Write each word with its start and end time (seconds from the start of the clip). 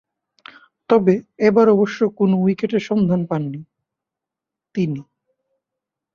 তবে, 0.89 1.13
এবার 1.39 1.67
অবশ্য 1.69 1.99
কোন 2.17 2.31
উইকেটের 2.35 2.83
সন্ধান 2.89 3.21
পাননি 3.25 3.61
তিনি। 4.75 5.01